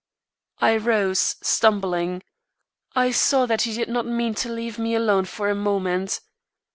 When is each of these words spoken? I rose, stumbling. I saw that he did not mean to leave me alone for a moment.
I 0.59 0.77
rose, 0.77 1.35
stumbling. 1.43 2.23
I 2.95 3.11
saw 3.11 3.45
that 3.45 3.61
he 3.61 3.73
did 3.75 3.87
not 3.87 4.07
mean 4.07 4.33
to 4.41 4.49
leave 4.51 4.79
me 4.79 4.95
alone 4.95 5.25
for 5.25 5.47
a 5.47 5.53
moment. 5.53 6.21